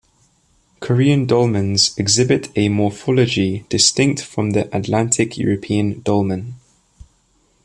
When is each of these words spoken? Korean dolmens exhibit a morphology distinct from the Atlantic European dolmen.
Korean 0.79 1.27
dolmens 1.27 1.95
exhibit 1.95 2.49
a 2.55 2.69
morphology 2.69 3.65
distinct 3.69 4.23
from 4.23 4.49
the 4.49 4.67
Atlantic 4.75 5.37
European 5.37 6.01
dolmen. 6.01 6.55